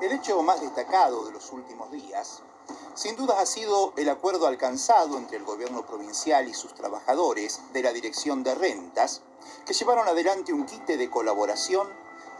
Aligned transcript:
El 0.00 0.12
hecho 0.12 0.42
más 0.42 0.62
destacado 0.62 1.26
de 1.26 1.32
los 1.32 1.52
últimos 1.52 1.92
días, 1.92 2.40
sin 2.94 3.16
duda 3.16 3.38
ha 3.38 3.44
sido 3.44 3.92
el 3.96 4.08
acuerdo 4.08 4.46
alcanzado 4.46 5.18
entre 5.18 5.36
el 5.36 5.44
gobierno 5.44 5.84
provincial 5.84 6.48
y 6.48 6.54
sus 6.54 6.74
trabajadores 6.74 7.60
de 7.74 7.82
la 7.82 7.92
Dirección 7.92 8.42
de 8.42 8.54
Rentas, 8.54 9.20
que 9.66 9.74
llevaron 9.74 10.08
adelante 10.08 10.54
un 10.54 10.64
quite 10.64 10.96
de 10.96 11.10
colaboración 11.10 11.86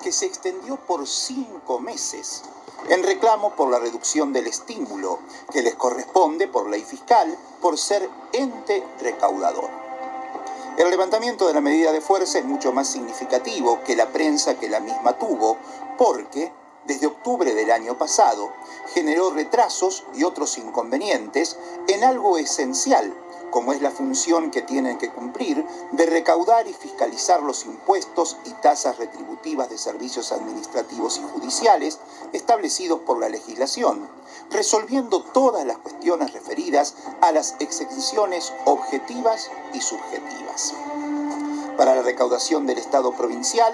que 0.02 0.10
se 0.10 0.24
extendió 0.24 0.76
por 0.76 1.06
cinco 1.06 1.80
meses 1.80 2.44
en 2.88 3.02
reclamo 3.02 3.54
por 3.54 3.70
la 3.70 3.78
reducción 3.78 4.32
del 4.32 4.46
estímulo 4.46 5.18
que 5.52 5.60
les 5.60 5.74
corresponde 5.74 6.48
por 6.48 6.70
ley 6.70 6.82
fiscal 6.82 7.36
por 7.60 7.76
ser 7.76 8.08
ente 8.32 8.82
recaudador. 9.00 9.68
El 10.78 10.88
levantamiento 10.88 11.46
de 11.46 11.52
la 11.52 11.60
medida 11.60 11.92
de 11.92 12.00
fuerza 12.00 12.38
es 12.38 12.44
mucho 12.46 12.72
más 12.72 12.88
significativo 12.88 13.80
que 13.84 13.96
la 13.96 14.06
prensa 14.06 14.58
que 14.58 14.70
la 14.70 14.80
misma 14.80 15.18
tuvo, 15.18 15.58
porque 15.98 16.50
desde 16.84 17.06
octubre 17.06 17.54
del 17.54 17.70
año 17.70 17.98
pasado, 17.98 18.52
generó 18.94 19.30
retrasos 19.30 20.04
y 20.14 20.24
otros 20.24 20.58
inconvenientes 20.58 21.56
en 21.88 22.04
algo 22.04 22.38
esencial, 22.38 23.14
como 23.50 23.72
es 23.72 23.82
la 23.82 23.90
función 23.90 24.50
que 24.50 24.62
tienen 24.62 24.98
que 24.98 25.10
cumplir 25.10 25.64
de 25.92 26.06
recaudar 26.06 26.66
y 26.68 26.72
fiscalizar 26.72 27.42
los 27.42 27.64
impuestos 27.64 28.36
y 28.44 28.50
tasas 28.62 28.98
retributivas 28.98 29.68
de 29.68 29.78
servicios 29.78 30.32
administrativos 30.32 31.18
y 31.18 31.22
judiciales 31.32 31.98
establecidos 32.32 33.00
por 33.00 33.18
la 33.18 33.28
legislación, 33.28 34.08
resolviendo 34.50 35.22
todas 35.22 35.64
las 35.66 35.78
cuestiones 35.78 36.32
referidas 36.32 36.94
a 37.20 37.32
las 37.32 37.56
exenciones 37.58 38.52
objetivas 38.64 39.50
y 39.74 39.80
subjetivas. 39.80 40.74
Para 41.76 41.94
la 41.94 42.02
recaudación 42.02 42.66
del 42.66 42.78
Estado 42.78 43.12
provincial, 43.12 43.72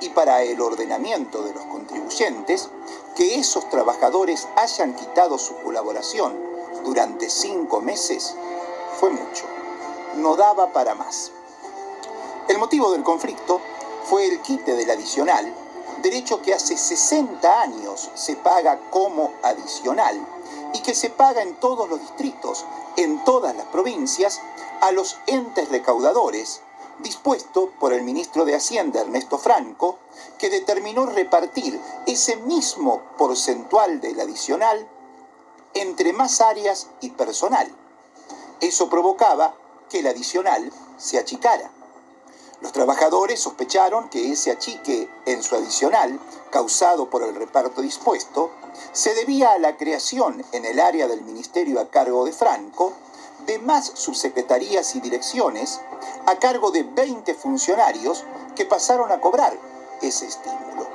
y 0.00 0.10
para 0.10 0.42
el 0.42 0.60
ordenamiento 0.60 1.42
de 1.42 1.54
los 1.54 1.64
contribuyentes, 1.64 2.68
que 3.16 3.36
esos 3.36 3.68
trabajadores 3.70 4.48
hayan 4.56 4.94
quitado 4.94 5.38
su 5.38 5.56
colaboración 5.56 6.36
durante 6.84 7.30
cinco 7.30 7.80
meses 7.80 8.34
fue 8.98 9.10
mucho. 9.10 9.46
No 10.16 10.36
daba 10.36 10.72
para 10.72 10.94
más. 10.94 11.32
El 12.48 12.58
motivo 12.58 12.92
del 12.92 13.02
conflicto 13.02 13.60
fue 14.04 14.26
el 14.26 14.40
quite 14.42 14.76
del 14.76 14.90
adicional, 14.90 15.52
derecho 16.02 16.42
que 16.42 16.52
hace 16.52 16.76
60 16.76 17.60
años 17.60 18.10
se 18.14 18.36
paga 18.36 18.78
como 18.90 19.32
adicional 19.42 20.20
y 20.74 20.80
que 20.80 20.94
se 20.94 21.08
paga 21.08 21.42
en 21.42 21.54
todos 21.56 21.88
los 21.88 22.00
distritos, 22.00 22.66
en 22.96 23.24
todas 23.24 23.56
las 23.56 23.66
provincias, 23.66 24.40
a 24.82 24.92
los 24.92 25.16
entes 25.26 25.70
recaudadores 25.70 26.60
dispuesto 27.00 27.70
por 27.80 27.92
el 27.92 28.02
ministro 28.02 28.44
de 28.44 28.54
Hacienda, 28.54 29.00
Ernesto 29.00 29.38
Franco, 29.38 29.98
que 30.38 30.50
determinó 30.50 31.06
repartir 31.06 31.80
ese 32.06 32.36
mismo 32.36 33.02
porcentual 33.18 34.00
del 34.00 34.20
adicional 34.20 34.88
entre 35.74 36.12
más 36.12 36.40
áreas 36.40 36.88
y 37.00 37.10
personal. 37.10 37.70
Eso 38.60 38.88
provocaba 38.88 39.54
que 39.90 39.98
el 39.98 40.06
adicional 40.06 40.72
se 40.96 41.18
achicara. 41.18 41.70
Los 42.60 42.72
trabajadores 42.72 43.40
sospecharon 43.40 44.08
que 44.08 44.32
ese 44.32 44.50
achique 44.50 45.10
en 45.26 45.42
su 45.42 45.54
adicional, 45.56 46.18
causado 46.50 47.10
por 47.10 47.22
el 47.22 47.34
reparto 47.34 47.82
dispuesto, 47.82 48.50
se 48.92 49.14
debía 49.14 49.52
a 49.52 49.58
la 49.58 49.76
creación 49.76 50.44
en 50.52 50.64
el 50.64 50.80
área 50.80 51.08
del 51.08 51.22
ministerio 51.22 51.80
a 51.80 51.90
cargo 51.90 52.24
de 52.24 52.32
Franco 52.32 52.94
de 53.46 53.58
más 53.58 53.92
subsecretarías 53.94 54.94
y 54.96 55.00
direcciones 55.00 55.80
a 56.26 56.36
cargo 56.36 56.70
de 56.70 56.82
20 56.82 57.34
funcionarios 57.34 58.24
que 58.56 58.64
pasaron 58.64 59.12
a 59.12 59.20
cobrar 59.20 59.56
ese 60.00 60.26
estímulo. 60.26 60.86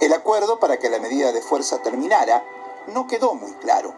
El 0.00 0.12
acuerdo 0.12 0.58
para 0.58 0.78
que 0.78 0.90
la 0.90 0.98
medida 0.98 1.32
de 1.32 1.42
fuerza 1.42 1.78
terminara 1.78 2.42
no 2.88 3.06
quedó 3.06 3.34
muy 3.34 3.52
claro, 3.52 3.94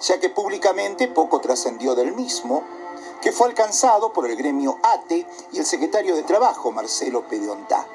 ya 0.00 0.20
que 0.20 0.28
públicamente 0.28 1.08
poco 1.08 1.40
trascendió 1.40 1.94
del 1.94 2.12
mismo, 2.12 2.62
que 3.22 3.32
fue 3.32 3.48
alcanzado 3.48 4.12
por 4.12 4.28
el 4.28 4.36
gremio 4.36 4.78
ATE 4.82 5.26
y 5.52 5.58
el 5.58 5.64
secretario 5.64 6.14
de 6.14 6.22
Trabajo, 6.22 6.72
Marcelo 6.72 7.26
Pediontá. 7.26 7.86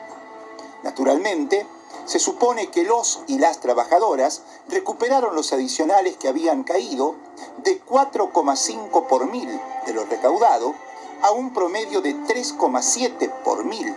Naturalmente, 0.84 1.68
se 2.06 2.20
supone 2.20 2.70
que 2.70 2.84
los 2.84 3.22
y 3.28 3.38
las 3.40 3.60
trabajadoras 3.60 4.42
recuperaron 4.68 5.36
los 5.36 5.54
adicionales 5.54 6.18
que 6.18 6.28
habían 6.28 6.64
caído 6.64 7.16
de 7.64 7.84
4,5 7.84 9.08
por 9.08 9.30
mil 9.30 9.50
de 9.86 9.94
lo 9.94 10.06
recaudado 10.06 10.74
a 11.22 11.32
un 11.32 11.54
promedio 11.54 12.02
de 12.02 12.16
3,7 12.16 13.32
por 13.44 13.66
mil 13.66 13.94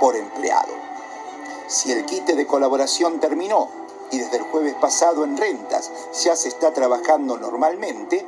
por 0.00 0.16
empleado. 0.16 0.72
Si 1.66 1.92
el 1.92 2.04
quite 2.06 2.34
de 2.34 2.46
colaboración 2.46 3.20
terminó 3.20 3.68
y 4.10 4.18
desde 4.18 4.38
el 4.38 4.44
jueves 4.44 4.74
pasado 4.74 5.24
en 5.24 5.36
rentas 5.36 5.90
ya 6.22 6.34
se 6.34 6.48
está 6.48 6.72
trabajando 6.72 7.36
normalmente, 7.36 8.26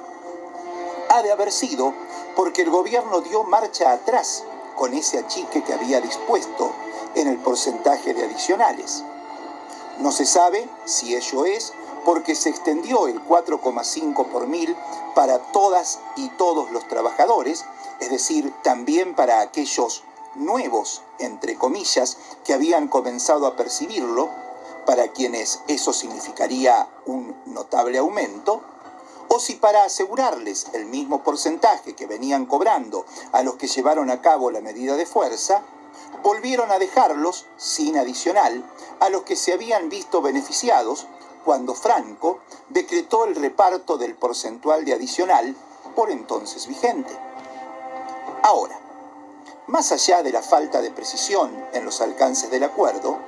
ha 1.08 1.22
de 1.22 1.32
haber 1.32 1.50
sido 1.50 1.94
porque 2.36 2.62
el 2.62 2.70
gobierno 2.70 3.20
dio 3.20 3.42
marcha 3.44 3.92
atrás 3.92 4.44
con 4.76 4.94
ese 4.94 5.18
achique 5.18 5.62
que 5.64 5.72
había 5.72 6.00
dispuesto 6.00 6.72
en 7.14 7.28
el 7.28 7.38
porcentaje 7.38 8.14
de 8.14 8.24
adicionales. 8.24 9.04
No 9.98 10.12
se 10.12 10.24
sabe 10.24 10.68
si 10.84 11.14
ello 11.14 11.44
es 11.44 11.72
porque 12.04 12.34
se 12.34 12.48
extendió 12.48 13.06
el 13.06 13.22
4,5 13.26 14.26
por 14.26 14.46
mil 14.46 14.74
para 15.14 15.38
todas 15.52 15.98
y 16.16 16.28
todos 16.30 16.70
los 16.70 16.88
trabajadores, 16.88 17.64
es 18.00 18.10
decir, 18.10 18.52
también 18.62 19.14
para 19.14 19.40
aquellos 19.40 20.04
nuevos, 20.34 21.02
entre 21.18 21.56
comillas, 21.56 22.16
que 22.44 22.54
habían 22.54 22.88
comenzado 22.88 23.46
a 23.46 23.56
percibirlo, 23.56 24.30
para 24.86 25.08
quienes 25.08 25.60
eso 25.68 25.92
significaría 25.92 26.88
un 27.04 27.36
notable 27.46 27.98
aumento, 27.98 28.62
o 29.28 29.38
si 29.38 29.54
para 29.54 29.84
asegurarles 29.84 30.68
el 30.72 30.86
mismo 30.86 31.22
porcentaje 31.22 31.94
que 31.94 32.06
venían 32.06 32.46
cobrando 32.46 33.04
a 33.32 33.42
los 33.42 33.54
que 33.54 33.68
llevaron 33.68 34.10
a 34.10 34.20
cabo 34.20 34.50
la 34.50 34.60
medida 34.60 34.96
de 34.96 35.06
fuerza, 35.06 35.62
volvieron 36.22 36.70
a 36.70 36.78
dejarlos 36.78 37.46
sin 37.56 37.96
adicional 37.96 38.64
a 39.00 39.08
los 39.08 39.22
que 39.22 39.36
se 39.36 39.52
habían 39.52 39.88
visto 39.88 40.22
beneficiados 40.22 41.06
cuando 41.44 41.74
Franco 41.74 42.40
decretó 42.68 43.24
el 43.24 43.34
reparto 43.34 43.96
del 43.96 44.14
porcentual 44.14 44.84
de 44.84 44.94
adicional 44.94 45.56
por 45.96 46.10
entonces 46.10 46.66
vigente. 46.66 47.16
Ahora, 48.42 48.78
más 49.66 49.92
allá 49.92 50.22
de 50.22 50.32
la 50.32 50.42
falta 50.42 50.80
de 50.82 50.90
precisión 50.90 51.50
en 51.72 51.84
los 51.84 52.00
alcances 52.00 52.50
del 52.50 52.64
acuerdo, 52.64 53.18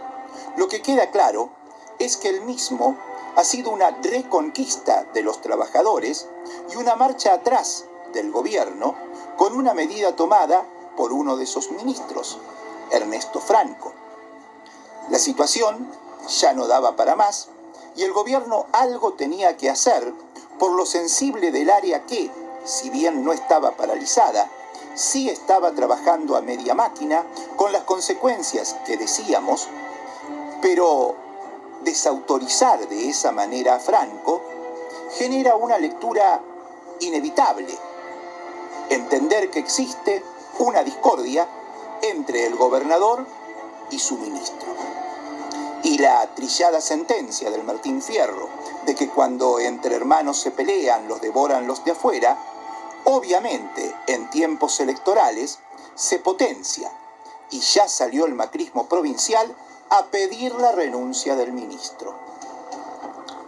lo 0.57 0.69
que 0.69 0.83
queda 0.83 1.11
claro 1.11 1.51
es 1.99 2.17
que 2.17 2.29
el 2.29 2.43
mismo 2.43 2.97
ha 3.37 3.45
sido 3.45 3.71
una 3.71 3.91
reconquista 3.91 5.05
de 5.15 5.23
los 5.23 5.41
trabajadores 5.41 6.29
y 6.73 6.77
una 6.77 6.97
marcha 6.97 7.33
atrás 7.33 7.87
del 8.13 8.31
gobierno 8.31 8.95
con 9.37 9.57
una 9.57 9.73
medida 9.73 10.15
tomada 10.17 10.67
por 10.97 11.13
uno 11.13 11.37
de 11.37 11.47
sus 11.47 11.71
ministros, 11.71 12.39
Ernesto 12.93 13.41
Franco. 13.41 13.93
La 15.09 15.19
situación 15.19 15.91
ya 16.29 16.53
no 16.53 16.67
daba 16.67 16.95
para 16.95 17.17
más 17.17 17.49
y 17.97 18.03
el 18.03 18.13
gobierno 18.13 18.67
algo 18.73 19.15
tenía 19.15 19.57
que 19.57 19.69
hacer 19.69 20.13
por 20.59 20.73
lo 20.73 20.87
sensible 20.87 21.51
del 21.51 21.71
área 21.71 22.07
que, 22.07 22.31
si 22.65 22.91
bien 22.91 23.25
no 23.25 23.33
estaba 23.33 23.73
paralizada, 23.73 24.49
sí 24.95 25.29
estaba 25.29 25.73
trabajando 25.73 26.37
a 26.37 26.43
media 26.43 26.75
máquina 26.75 27.25
con 27.57 27.73
las 27.73 27.83
consecuencias 27.83 28.77
que 28.87 28.97
decíamos, 28.97 29.69
pero 30.61 31.17
desautorizar 31.83 32.89
de 32.89 33.09
esa 33.09 33.33
manera 33.33 33.75
a 33.75 33.81
Franco 33.81 34.43
genera 35.17 35.57
una 35.57 35.79
lectura 35.79 36.41
inevitable. 37.01 37.77
Entender 38.91 39.51
que 39.51 39.59
existe 39.59 40.23
una 40.59 40.85
discordia 40.85 41.49
entre 42.03 42.47
el 42.47 42.57
gobernador 42.57 43.27
y 43.91 43.99
su 43.99 44.19
ministro. 44.19 44.69
Y 45.85 45.99
la 45.99 46.35
trillada 46.35 46.81
sentencia 46.81 47.51
del 47.51 47.65
Martín 47.65 48.03
Fierro 48.03 48.49
de 48.87 48.95
que 48.95 49.09
cuando 49.09 49.59
entre 49.59 49.95
hermanos 49.95 50.41
se 50.41 50.51
pelean 50.51 51.09
los 51.09 51.21
devoran 51.21 51.67
los 51.67 51.85
de 51.85 51.93
afuera, 51.93 52.37
obviamente 53.05 53.95
en 54.07 54.29
tiempos 54.31 54.81
electorales 54.81 55.59
se 55.95 56.19
potencia 56.19 56.91
y 57.51 57.61
ya 57.61 57.89
salió 57.89 58.27
el 58.27 58.35
macrismo 58.35 58.89
provincial 58.89 59.55
a 59.91 60.07
pedir 60.07 60.55
la 60.55 60.73
renuncia 60.73 61.37
del 61.37 61.53
ministro. 61.53 62.15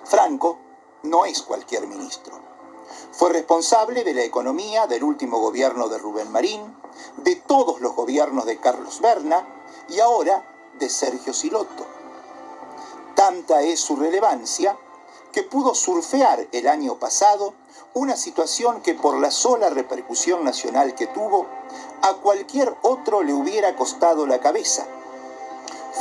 Franco 0.05 0.59
no 1.03 1.25
es 1.25 1.43
cualquier 1.43 1.87
ministro. 1.87 2.54
Fue 3.17 3.33
responsable 3.33 4.03
de 4.03 4.13
la 4.13 4.25
economía 4.25 4.89
del 4.89 5.05
último 5.05 5.39
gobierno 5.39 5.89
de 5.89 5.99
Rubén 5.99 6.33
Marín, 6.33 6.63
de 7.19 7.37
todos 7.37 7.81
los 7.81 7.95
gobiernos 7.95 8.45
de 8.45 8.59
Carlos 8.59 9.01
Berna 9.01 9.47
y 9.89 10.01
ahora 10.01 10.45
de 10.81 10.89
Sergio 10.89 11.33
Silotto. 11.33 11.87
Tanta 13.15 13.63
es 13.63 13.79
su 13.79 13.95
relevancia 13.95 14.77
que 15.31 15.45
pudo 15.45 15.77
surfear 15.77 16.49
el 16.51 16.67
año 16.67 16.99
pasado 16.99 17.55
una 17.95 18.17
situación 18.17 18.81
que 18.83 18.95
por 18.95 19.21
la 19.21 19.31
sola 19.31 19.71
repercusión 19.71 20.43
nacional 20.43 20.97
que 20.97 21.07
tuvo, 21.07 21.47
a 22.03 22.15
cualquier 22.15 22.75
otro 22.83 23.23
le 23.23 23.33
hubiera 23.33 23.77
costado 23.77 24.27
la 24.27 24.41
cabeza. 24.41 24.89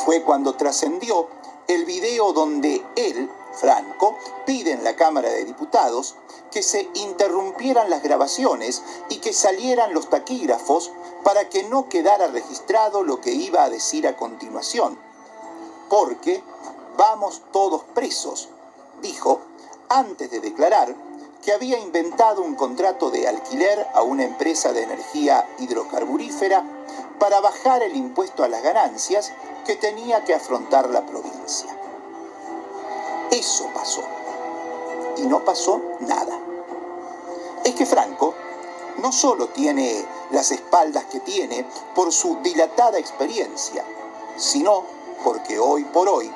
Fue 0.03 0.23
cuando 0.23 0.55
trascendió 0.55 1.27
el 1.67 1.85
video 1.85 2.33
donde 2.33 2.83
él, 2.95 3.29
Franco, 3.53 4.17
pide 4.45 4.71
en 4.71 4.83
la 4.83 4.95
Cámara 4.95 5.29
de 5.29 5.45
Diputados 5.45 6.15
que 6.51 6.63
se 6.63 6.89
interrumpieran 6.93 7.89
las 7.89 8.03
grabaciones 8.03 8.83
y 9.09 9.17
que 9.17 9.33
salieran 9.33 9.93
los 9.93 10.09
taquígrafos 10.09 10.91
para 11.23 11.49
que 11.49 11.63
no 11.63 11.89
quedara 11.89 12.27
registrado 12.27 13.03
lo 13.03 13.21
que 13.21 13.31
iba 13.31 13.63
a 13.63 13.69
decir 13.69 14.07
a 14.07 14.17
continuación. 14.17 14.97
Porque 15.89 16.43
vamos 16.97 17.41
todos 17.51 17.83
presos, 17.93 18.49
dijo, 19.01 19.41
antes 19.89 20.29
de 20.31 20.39
declarar 20.39 20.95
que 21.43 21.51
había 21.51 21.77
inventado 21.77 22.41
un 22.41 22.55
contrato 22.55 23.11
de 23.11 23.27
alquiler 23.27 23.87
a 23.93 24.01
una 24.01 24.23
empresa 24.23 24.71
de 24.71 24.83
energía 24.83 25.45
hidrocarburífera 25.59 26.63
para 27.19 27.41
bajar 27.41 27.83
el 27.83 27.95
impuesto 27.95 28.43
a 28.43 28.47
las 28.47 28.63
ganancias 28.63 29.33
que 29.65 29.75
tenía 29.75 30.23
que 30.23 30.33
afrontar 30.33 30.89
la 30.89 31.05
provincia. 31.05 31.77
Eso 33.33 33.67
pasó. 33.73 34.03
Y 35.17 35.23
no 35.23 35.43
pasó 35.43 35.81
nada. 36.01 36.39
Es 37.63 37.73
que 37.73 37.83
Franco 37.87 38.35
no 38.97 39.11
solo 39.11 39.47
tiene 39.47 40.05
las 40.29 40.51
espaldas 40.51 41.05
que 41.05 41.19
tiene 41.19 41.65
por 41.95 42.13
su 42.13 42.37
dilatada 42.43 42.99
experiencia, 42.99 43.83
sino 44.37 44.83
porque 45.23 45.57
hoy 45.57 45.83
por 45.83 46.09
hoy, 46.09 46.31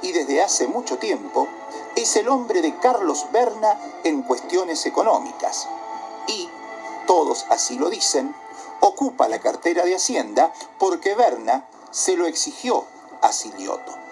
y 0.00 0.12
desde 0.12 0.42
hace 0.42 0.66
mucho 0.66 0.96
tiempo, 0.96 1.46
es 1.94 2.16
el 2.16 2.28
hombre 2.30 2.62
de 2.62 2.78
Carlos 2.78 3.26
Berna 3.30 3.78
en 4.04 4.22
cuestiones 4.22 4.86
económicas. 4.86 5.68
Y, 6.28 6.48
todos 7.06 7.44
así 7.50 7.78
lo 7.78 7.90
dicen, 7.90 8.34
ocupa 8.80 9.28
la 9.28 9.38
cartera 9.38 9.84
de 9.84 9.96
Hacienda 9.96 10.50
porque 10.78 11.14
Berna 11.14 11.68
se 11.90 12.16
lo 12.16 12.26
exigió 12.26 12.86
a 13.20 13.32
Silioto. 13.32 14.07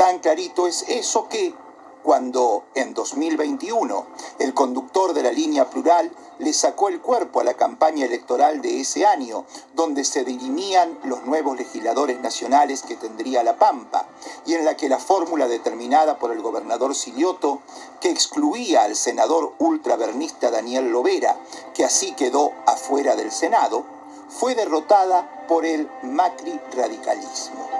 Tan 0.00 0.20
clarito 0.20 0.66
es 0.66 0.86
eso 0.88 1.28
que, 1.28 1.54
cuando 2.02 2.64
en 2.74 2.94
2021 2.94 4.06
el 4.38 4.54
conductor 4.54 5.12
de 5.12 5.22
la 5.22 5.30
línea 5.30 5.68
plural 5.68 6.10
le 6.38 6.54
sacó 6.54 6.88
el 6.88 7.02
cuerpo 7.02 7.40
a 7.40 7.44
la 7.44 7.52
campaña 7.52 8.06
electoral 8.06 8.62
de 8.62 8.80
ese 8.80 9.04
año, 9.04 9.44
donde 9.74 10.04
se 10.04 10.24
dirimían 10.24 10.98
los 11.04 11.26
nuevos 11.26 11.58
legisladores 11.58 12.18
nacionales 12.22 12.80
que 12.80 12.96
tendría 12.96 13.44
La 13.44 13.58
Pampa, 13.58 14.06
y 14.46 14.54
en 14.54 14.64
la 14.64 14.74
que 14.74 14.88
la 14.88 14.98
fórmula 14.98 15.48
determinada 15.48 16.18
por 16.18 16.32
el 16.32 16.40
gobernador 16.40 16.94
Silioto, 16.94 17.60
que 18.00 18.08
excluía 18.08 18.84
al 18.84 18.96
senador 18.96 19.52
ultravernista 19.58 20.50
Daniel 20.50 20.90
Lovera, 20.90 21.36
que 21.74 21.84
así 21.84 22.12
quedó 22.12 22.52
afuera 22.64 23.16
del 23.16 23.30
Senado, 23.30 23.84
fue 24.30 24.54
derrotada 24.54 25.44
por 25.46 25.66
el 25.66 25.90
Macri 26.02 26.58
radicalismo. 26.74 27.79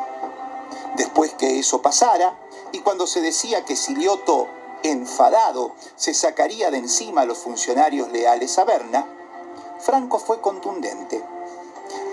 Después 1.00 1.32
que 1.32 1.58
eso 1.58 1.80
pasara, 1.80 2.38
y 2.72 2.80
cuando 2.80 3.06
se 3.06 3.22
decía 3.22 3.64
que 3.64 3.74
Silioto, 3.74 4.48
enfadado, 4.82 5.72
se 5.96 6.12
sacaría 6.12 6.70
de 6.70 6.76
encima 6.76 7.22
a 7.22 7.24
los 7.24 7.38
funcionarios 7.38 8.12
leales 8.12 8.58
a 8.58 8.64
Berna, 8.64 9.06
Franco 9.78 10.18
fue 10.18 10.42
contundente. 10.42 11.24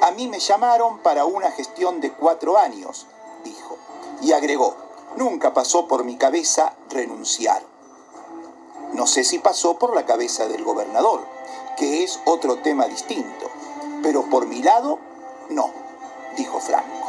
A 0.04 0.12
mí 0.12 0.30
me 0.30 0.40
llamaron 0.40 1.00
para 1.00 1.26
una 1.26 1.52
gestión 1.52 2.00
de 2.00 2.14
cuatro 2.14 2.58
años, 2.58 3.08
dijo, 3.44 3.76
y 4.22 4.32
agregó, 4.32 4.78
nunca 5.18 5.54
pasó 5.54 5.86
por 5.90 6.06
mi 6.06 6.16
cabeza 6.16 6.74
renunciar. 6.90 7.62
No 8.94 9.06
sé 9.06 9.26
si 9.26 9.40
pasó 9.40 9.78
por 9.78 9.94
la 9.96 10.06
cabeza 10.06 10.48
del 10.48 10.64
gobernador, 10.64 11.26
que 11.76 12.06
es 12.06 12.22
otro 12.24 12.60
tema 12.60 12.86
distinto, 12.88 13.52
pero 14.02 14.30
por 14.30 14.46
mi 14.48 14.64
lado, 14.64 14.98
no, 15.50 15.74
dijo 16.38 16.62
Franco. 16.62 17.07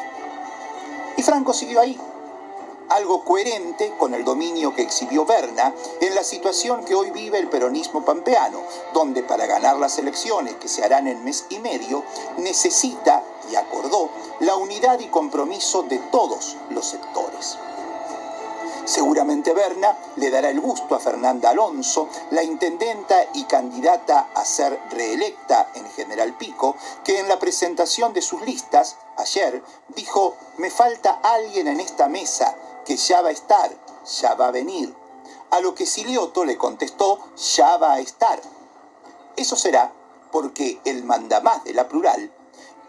Y 1.19 1.23
Franco 1.25 1.53
siguió 1.53 1.81
ahí, 1.81 1.99
algo 2.91 3.25
coherente 3.25 3.93
con 3.99 4.15
el 4.15 4.25
dominio 4.25 4.73
que 4.73 4.82
exhibió 4.82 5.26
Berna 5.26 5.75
en 6.00 6.15
la 6.15 6.23
situación 6.23 6.85
que 6.85 6.94
hoy 6.94 7.11
vive 7.11 7.41
el 7.41 7.49
peronismo 7.49 8.05
pampeano, 8.05 8.62
donde 8.94 9.25
para 9.25 9.47
ganar 9.47 9.79
las 9.79 9.99
elecciones 9.99 10.55
que 10.61 10.69
se 10.69 10.85
harán 10.85 11.09
en 11.09 11.25
mes 11.25 11.47
y 11.49 11.59
medio 11.59 12.05
necesita, 12.37 13.25
y 13.50 13.56
acordó, 13.56 14.11
la 14.38 14.55
unidad 14.55 15.00
y 15.00 15.09
compromiso 15.09 15.82
de 15.82 15.99
todos 15.99 16.56
los 16.70 16.87
sectores. 16.87 17.59
Seguramente 18.88 19.52
Berna 19.52 19.94
le 20.17 20.31
dará 20.31 20.49
el 20.49 20.62
gusto 20.62 20.94
a 20.94 20.99
Fernanda 20.99 21.50
Alonso, 21.50 22.08
la 22.31 22.43
intendenta 22.43 23.23
y 23.35 23.44
candidata 23.44 24.31
a 24.35 24.43
ser 24.46 24.81
reelecta 24.88 25.70
en 25.75 25.85
General 25.90 26.35
Pico, 26.38 26.75
que 27.05 27.19
en 27.19 27.29
la 27.29 27.38
presentación 27.38 28.14
de 28.14 28.23
sus 28.23 28.40
listas 28.40 28.96
ayer 29.19 29.62
dijo, 29.88 30.37
me 30.56 30.70
falta 30.70 31.20
alguien 31.23 31.69
en 31.69 31.81
esta 31.81 32.08
mesa 32.08 32.56
que 32.87 32.96
ya 32.96 33.20
va 33.20 33.29
a 33.29 33.32
estar, 33.32 33.70
ya 34.23 34.32
va 34.37 34.49
a 34.49 34.52
venir. 34.52 34.96
A 35.50 35.61
lo 35.61 35.75
que 35.75 35.85
Silioto 35.85 36.46
le 36.46 36.56
contestó, 36.56 37.19
ya 37.37 37.76
va 37.76 37.93
a 37.93 38.00
estar. 38.00 38.40
Eso 39.37 39.56
será 39.56 39.93
porque 40.32 40.81
el 40.87 41.05
mandamás 41.05 41.62
de 41.64 41.75
la 41.75 41.88
plural 41.88 42.32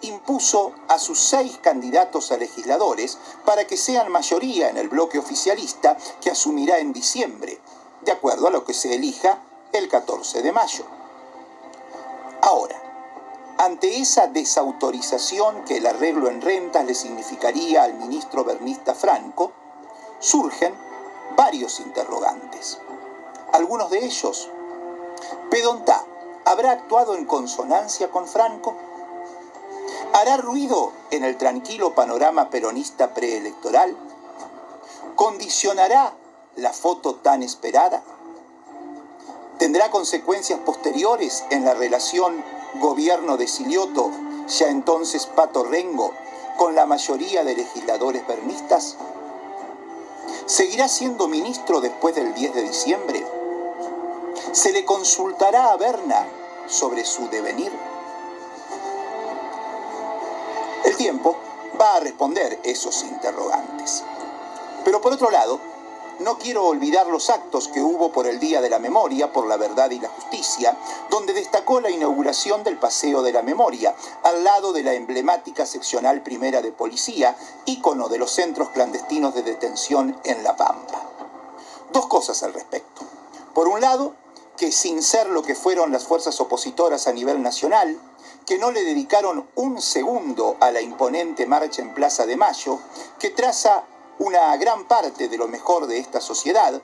impuso 0.02 0.74
a 0.88 1.00
sus 1.00 1.20
seis 1.20 1.60
candidatos 1.62 2.32
a 2.32 2.38
legisladores 2.38 3.18
para 3.46 3.66
que 3.68 3.78
sean 3.78 4.12
mayoría 4.12 4.70
en 4.70 4.78
el 4.78 4.90
bloque 4.90 5.20
oficialista 5.20 5.98
que 6.22 6.32
asumirá 6.32 6.80
en 6.80 6.94
diciembre, 6.94 7.60
de 8.02 8.12
acuerdo 8.12 8.48
a 8.48 8.52
lo 8.52 8.64
que 8.64 8.74
se 8.74 8.96
elija 8.96 9.40
el 9.74 9.88
14 9.88 10.42
de 10.42 10.52
mayo. 10.52 10.86
Ahora, 12.42 12.82
ante 13.58 14.00
esa 14.00 14.28
desautorización 14.28 15.66
que 15.66 15.78
el 15.78 15.86
arreglo 15.86 16.30
en 16.30 16.42
rentas 16.42 16.86
le 16.86 16.96
significaría 16.96 17.84
al 17.84 17.96
ministro 17.96 18.46
Bernista 18.46 18.96
Franco, 18.96 19.52
surgen 20.20 20.74
varios 21.36 21.80
interrogantes. 21.82 22.80
Algunos 23.52 23.90
de 23.90 24.06
ellos, 24.06 24.50
¿Pedontá 25.50 26.06
habrá 26.46 26.72
actuado 26.72 27.16
en 27.16 27.26
consonancia 27.26 28.10
con 28.10 28.28
Franco? 28.28 28.76
¿Hará 30.14 30.38
ruido 30.38 30.92
en 31.12 31.24
el 31.24 31.38
tranquilo 31.38 31.94
panorama 31.94 32.50
peronista 32.50 33.14
preelectoral? 33.14 33.96
¿Condicionará 35.16 36.14
la 36.56 36.74
foto 36.74 37.16
tan 37.16 37.44
esperada? 37.44 38.02
¿Tendrá 39.60 39.92
consecuencias 39.92 40.60
posteriores 40.62 41.46
en 41.52 41.64
la 41.64 41.76
relación 41.76 42.44
gobierno 42.80 43.38
de 43.38 43.48
Silioto, 43.48 44.10
ya 44.48 44.70
entonces 44.70 45.28
Pato 45.28 45.64
Rengo, 45.64 46.12
con 46.58 46.74
la 46.74 46.88
mayoría 46.88 47.44
de 47.44 47.56
legisladores 47.56 48.26
bernistas? 48.26 48.96
¿Seguirá 50.48 50.88
siendo 50.88 51.28
ministro 51.28 51.82
después 51.82 52.16
del 52.16 52.34
10 52.34 52.56
de 52.56 52.62
diciembre? 52.64 53.26
¿Se 54.54 54.72
le 54.72 54.86
consultará 54.86 55.72
a 55.72 55.78
Berna 55.78 56.26
sobre 56.68 57.06
su 57.06 57.30
devenir? 57.30 57.72
Tiempo 61.00 61.38
va 61.80 61.96
a 61.96 62.00
responder 62.02 62.60
esos 62.64 63.04
interrogantes. 63.04 64.04
Pero 64.84 65.00
por 65.00 65.14
otro 65.14 65.32
lado, 65.32 65.58
no 66.20 66.38
quiero 66.38 66.66
olvidar 66.66 67.08
los 67.08 67.30
actos 67.30 67.70
que 67.70 67.82
hubo 67.82 68.12
por 68.12 68.28
el 68.28 68.42
Día 68.42 68.60
de 68.60 68.70
la 68.70 68.80
Memoria, 68.80 69.32
por 69.32 69.48
la 69.48 69.56
Verdad 69.56 69.90
y 69.92 70.00
la 70.02 70.10
Justicia, 70.10 70.78
donde 71.10 71.32
destacó 71.32 71.80
la 71.80 71.90
inauguración 71.90 72.66
del 72.66 72.78
Paseo 72.78 73.22
de 73.22 73.32
la 73.32 73.42
Memoria, 73.42 73.96
al 74.24 74.44
lado 74.44 74.74
de 74.74 74.84
la 74.84 74.94
emblemática 74.94 75.66
seccional 75.66 76.22
primera 76.22 76.62
de 76.62 76.74
policía, 76.74 77.38
ícono 77.66 78.10
de 78.10 78.18
los 78.18 78.32
centros 78.32 78.70
clandestinos 78.72 79.34
de 79.34 79.44
detención 79.44 80.20
en 80.26 80.44
La 80.44 80.58
Pampa. 80.58 81.02
Dos 81.94 82.08
cosas 82.08 82.44
al 82.44 82.54
respecto. 82.54 83.04
Por 83.54 83.70
un 83.70 83.80
lado, 83.80 84.16
que 84.58 84.74
sin 84.74 85.02
ser 85.02 85.30
lo 85.30 85.44
que 85.44 85.56
fueron 85.56 85.94
las 85.94 86.04
fuerzas 86.04 86.42
opositoras 86.42 87.08
a 87.08 87.14
nivel 87.14 87.42
nacional, 87.42 87.98
que 88.50 88.58
no 88.58 88.72
le 88.72 88.84
dedicaron 88.84 89.48
un 89.54 89.80
segundo 89.80 90.58
a 90.60 90.72
la 90.72 90.82
imponente 90.82 91.46
marcha 91.46 91.84
en 91.84 91.94
Plaza 91.94 92.26
de 92.26 92.36
Mayo, 92.36 92.80
que 93.20 93.30
traza 93.30 93.84
una 94.18 94.58
gran 94.58 94.88
parte 94.88 95.30
de 95.30 95.38
lo 95.38 95.48
mejor 95.48 95.86
de 95.86 96.00
esta 96.00 96.20
sociedad, 96.20 96.82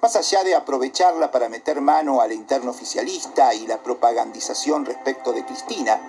más 0.00 0.14
allá 0.14 0.44
de 0.44 0.54
aprovecharla 0.54 1.32
para 1.32 1.48
meter 1.48 1.80
mano 1.80 2.20
al 2.20 2.30
interno 2.30 2.70
oficialista 2.70 3.52
y 3.54 3.66
la 3.66 3.82
propagandización 3.82 4.86
respecto 4.86 5.32
de 5.32 5.44
Cristina, 5.44 6.00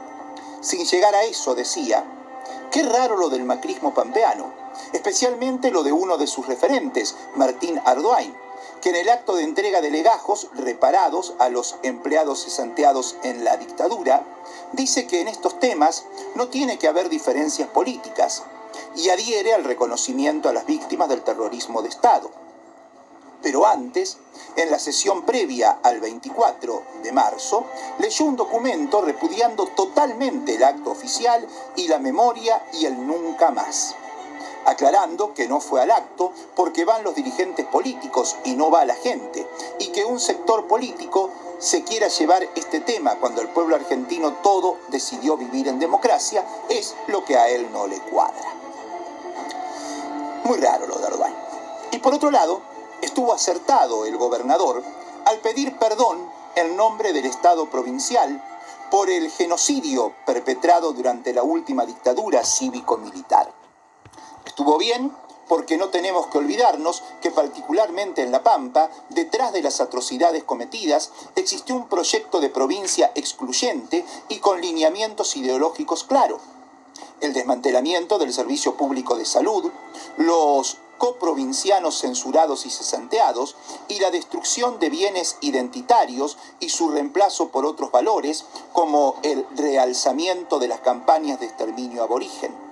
sin 0.62 0.86
llegar 0.86 1.16
a 1.16 1.24
eso 1.24 1.56
decía, 1.56 2.06
qué 2.70 2.84
raro 2.84 3.18
lo 3.18 3.30
del 3.30 3.44
macrismo 3.44 3.96
pampeano, 3.96 4.54
especialmente 4.94 5.72
lo 5.72 5.82
de 5.82 5.94
uno 5.94 6.20
de 6.20 6.28
sus 6.28 6.46
referentes, 6.46 7.16
Martín 7.34 7.82
Ardoain, 7.86 8.36
que 8.82 8.90
en 8.90 8.96
el 8.96 9.10
acto 9.10 9.36
de 9.36 9.44
entrega 9.44 9.82
de 9.82 9.92
legajos 9.92 10.50
reparados 10.56 11.34
a 11.40 11.50
los 11.50 11.76
empleados 11.84 12.44
cesanteados 12.44 13.16
en 13.24 13.44
la 13.44 13.58
dictadura, 13.58 14.24
dice 14.74 15.08
que 15.08 15.22
en 15.22 15.28
estos 15.28 15.60
temas 15.60 16.06
no 16.36 16.48
tiene 16.48 16.78
que 16.78 16.88
haber 16.88 17.10
diferencias 17.10 17.70
políticas, 17.70 18.44
y 18.96 19.10
adhiere 19.10 19.54
al 19.54 19.64
reconocimiento 19.64 20.50
a 20.50 20.54
las 20.54 20.66
víctimas 20.66 21.10
del 21.10 21.22
terrorismo 21.22 21.82
de 21.82 21.90
Estado. 21.90 22.32
Pero 23.42 23.66
antes, 23.66 24.18
en 24.56 24.70
la 24.70 24.78
sesión 24.78 25.24
previa 25.26 25.80
al 25.84 26.00
24 26.00 26.84
de 27.04 27.12
marzo, 27.12 27.66
leyó 27.98 28.26
un 28.26 28.36
documento 28.36 29.02
repudiando 29.02 29.66
totalmente 29.68 30.56
el 30.56 30.64
acto 30.64 30.92
oficial 30.92 31.48
y 31.76 31.88
la 31.88 31.98
memoria 31.98 32.64
y 32.74 32.86
el 32.86 33.08
nunca 33.08 33.50
más. 33.50 33.96
Aclarando 34.66 35.34
que 35.34 35.48
no 35.48 35.60
fue 35.60 35.82
al 35.82 35.92
acto 35.92 36.32
porque 36.56 36.86
van 36.86 37.04
los 37.04 37.16
dirigentes 37.16 37.66
políticos 37.66 38.36
y 38.44 38.56
no 38.56 38.70
va 38.70 38.86
la 38.86 38.96
gente, 38.96 39.48
y 39.80 39.88
que 39.90 40.06
un 40.06 40.20
sector 40.20 40.68
político 40.68 41.30
se 41.60 41.84
quiera 41.84 42.08
llevar 42.08 42.48
este 42.56 42.80
tema 42.80 43.16
cuando 43.16 43.42
el 43.42 43.50
pueblo 43.50 43.76
argentino 43.76 44.34
todo 44.42 44.78
decidió 44.88 45.38
vivir 45.38 45.68
en 45.68 45.80
democracia 45.80 46.44
es 46.70 46.96
lo 47.08 47.24
que 47.24 47.38
a 47.38 47.50
él 47.50 47.72
no 47.72 47.86
le 47.88 48.00
cuadra. 48.00 48.54
Muy 50.44 50.60
raro 50.60 50.88
lo 50.88 50.98
de 50.98 51.06
Ardoin. 51.06 51.36
Y 51.92 52.00
por 52.00 52.14
otro 52.14 52.32
lado, 52.32 52.62
estuvo 53.02 53.32
acertado 53.32 54.06
el 54.06 54.18
gobernador 54.18 54.84
al 55.26 55.40
pedir 55.40 55.78
perdón 55.78 56.18
en 56.56 56.76
nombre 56.76 57.14
del 57.14 57.26
Estado 57.26 57.70
provincial 57.70 58.44
por 58.90 59.10
el 59.10 59.30
genocidio 59.30 60.14
perpetrado 60.26 60.94
durante 60.94 61.34
la 61.34 61.44
última 61.44 61.86
dictadura 61.86 62.44
cívico-militar. 62.44 63.61
Estuvo 64.52 64.78
bien 64.78 65.14
porque 65.48 65.78
no 65.78 65.88
tenemos 65.88 66.28
que 66.28 66.40
olvidarnos 66.40 67.04
que 67.22 67.32
particularmente 67.32 68.22
en 68.22 68.34
La 68.34 68.44
Pampa, 68.44 68.92
detrás 69.08 69.54
de 69.54 69.62
las 69.62 69.80
atrocidades 69.80 70.44
cometidas, 70.44 71.10
existió 71.38 71.74
un 71.74 71.88
proyecto 71.88 72.42
de 72.42 72.50
provincia 72.50 73.14
excluyente 73.16 74.04
y 74.28 74.40
con 74.40 74.60
lineamientos 74.60 75.38
ideológicos 75.38 76.04
claros. 76.04 76.42
El 77.22 77.32
desmantelamiento 77.32 78.20
del 78.20 78.34
servicio 78.34 78.76
público 78.76 79.16
de 79.16 79.24
salud, 79.24 79.72
los 80.18 80.80
coprovincianos 80.98 81.98
censurados 82.02 82.66
y 82.66 82.70
cesanteados 82.70 83.56
y 83.88 84.02
la 84.02 84.12
destrucción 84.12 84.82
de 84.82 84.90
bienes 84.90 85.38
identitarios 85.40 86.38
y 86.60 86.68
su 86.68 86.90
reemplazo 86.90 87.48
por 87.48 87.66
otros 87.66 87.90
valores 87.90 88.44
como 88.74 89.16
el 89.24 89.46
realzamiento 89.56 90.60
de 90.60 90.68
las 90.68 90.82
campañas 90.82 91.40
de 91.40 91.46
exterminio 91.46 92.04
aborigen. 92.04 92.71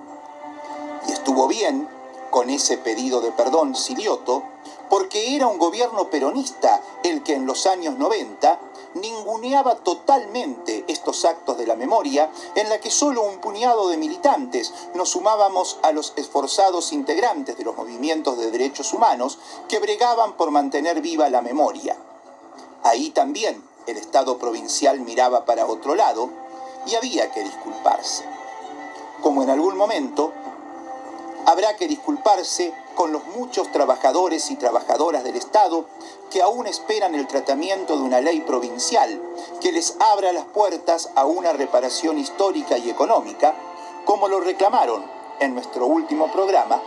Y 1.08 1.12
estuvo 1.12 1.48
bien 1.48 1.88
con 2.30 2.50
ese 2.50 2.78
pedido 2.78 3.20
de 3.20 3.32
perdón 3.32 3.74
Silioto 3.74 4.44
porque 4.88 5.36
era 5.36 5.46
un 5.46 5.58
gobierno 5.58 6.10
peronista 6.10 6.80
el 7.04 7.22
que 7.22 7.34
en 7.34 7.46
los 7.46 7.66
años 7.66 7.96
90 7.96 8.58
ninguneaba 8.94 9.76
totalmente 9.76 10.84
estos 10.88 11.24
actos 11.24 11.56
de 11.58 11.66
la 11.66 11.76
memoria 11.76 12.28
en 12.56 12.68
la 12.68 12.80
que 12.80 12.90
solo 12.90 13.22
un 13.22 13.38
puñado 13.38 13.88
de 13.88 13.96
militantes 13.96 14.74
nos 14.94 15.10
sumábamos 15.10 15.78
a 15.82 15.92
los 15.92 16.12
esforzados 16.16 16.92
integrantes 16.92 17.56
de 17.56 17.64
los 17.64 17.76
movimientos 17.76 18.36
de 18.36 18.50
derechos 18.50 18.92
humanos 18.92 19.38
que 19.68 19.78
bregaban 19.78 20.32
por 20.36 20.50
mantener 20.50 21.00
viva 21.00 21.30
la 21.30 21.40
memoria. 21.40 21.96
Ahí 22.82 23.10
también 23.10 23.62
el 23.86 23.96
Estado 23.96 24.38
provincial 24.38 25.00
miraba 25.00 25.44
para 25.44 25.66
otro 25.66 25.94
lado 25.94 26.30
y 26.86 26.96
había 26.96 27.30
que 27.30 27.44
disculparse. 27.44 28.24
Como 29.22 29.42
en 29.42 29.50
algún 29.50 29.76
momento 29.76 30.32
habrá 31.50 31.74
que 31.74 31.88
disculparse 31.88 32.72
con 32.94 33.10
los 33.10 33.26
muchos 33.26 33.72
trabajadores 33.72 34.52
y 34.52 34.56
trabajadoras 34.56 35.24
del 35.24 35.34
Estado 35.34 35.84
que 36.30 36.42
aún 36.42 36.68
esperan 36.68 37.16
el 37.16 37.26
tratamiento 37.26 37.96
de 37.96 38.04
una 38.04 38.20
ley 38.20 38.40
provincial 38.42 39.20
que 39.60 39.72
les 39.72 39.96
abra 39.98 40.32
las 40.32 40.44
puertas 40.44 41.10
a 41.16 41.24
una 41.24 41.52
reparación 41.52 42.18
histórica 42.18 42.78
y 42.78 42.88
económica, 42.88 43.56
como 44.04 44.28
lo 44.28 44.38
reclamaron 44.38 45.04
en 45.40 45.54
nuestro 45.54 45.86
último 45.86 46.30
programa 46.30 46.80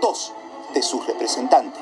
dos 0.00 0.32
de 0.74 0.82
sus 0.82 1.06
representantes. 1.06 1.78